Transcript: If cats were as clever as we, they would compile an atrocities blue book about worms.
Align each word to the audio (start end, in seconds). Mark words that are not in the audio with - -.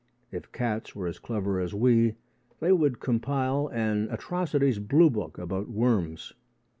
If 0.31 0.51
cats 0.51 0.95
were 0.95 1.05
as 1.05 1.19
clever 1.19 1.59
as 1.59 1.75
we, 1.75 2.15
they 2.59 2.71
would 2.71 2.99
compile 2.99 3.67
an 3.71 4.07
atrocities 4.09 4.79
blue 4.79 5.11
book 5.11 5.37
about 5.37 5.69
worms. 5.69 6.33